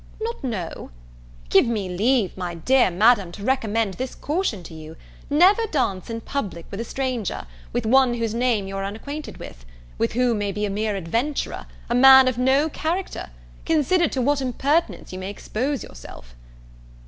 [0.19, 0.89] not know?
[1.51, 4.95] Give me leave, my dear Madam, to recommend this caution to you:
[5.29, 9.63] Never dance in public with a stranger, with one whose name you are unacquainted with,
[10.13, 13.29] who may be a mere adventurer, a man of no character,
[13.63, 16.33] consider to what impertinence you may expose yourself."